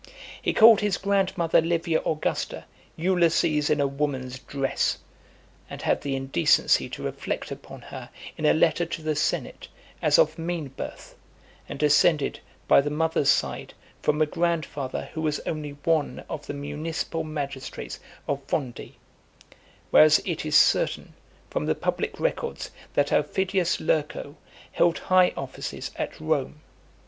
He 0.41 0.51
called 0.51 0.79
his 0.79 0.97
grandmother 0.97 1.61
Livia 1.61 2.01
Augusta 2.03 2.65
"Ulysses 2.95 3.69
in 3.69 3.79
a 3.79 3.85
woman's 3.85 4.39
dress," 4.39 4.97
and 5.69 5.79
had 5.83 6.01
the 6.01 6.15
indecency 6.15 6.89
to 6.89 7.03
reflect 7.03 7.51
upon 7.51 7.81
her 7.81 8.09
in 8.35 8.47
a 8.47 8.53
letter 8.55 8.83
to 8.87 9.03
the 9.03 9.15
senate, 9.15 9.67
as 10.01 10.17
of 10.17 10.39
mean 10.39 10.69
birth, 10.69 11.13
and 11.69 11.77
descended, 11.77 12.39
by 12.67 12.81
the 12.81 12.89
mother's 12.89 13.29
side, 13.29 13.75
from 14.01 14.19
a 14.23 14.25
grandfather 14.25 15.09
who 15.13 15.21
was 15.21 15.39
only 15.41 15.77
one 15.83 16.23
of 16.27 16.47
the 16.47 16.53
municipal 16.55 17.23
magistrates 17.23 17.99
of 18.27 18.41
Fondi; 18.47 18.93
whereas 19.91 20.19
it 20.25 20.47
is 20.47 20.55
certain, 20.55 21.13
from 21.51 21.67
the 21.67 21.75
public 21.75 22.19
records, 22.19 22.71
that 22.95 23.11
Aufidius 23.13 23.79
Lurco 23.79 24.35
held 24.71 24.97
high 24.97 25.31
offices 25.37 25.91
at 25.95 26.19
Rome. 26.19 26.61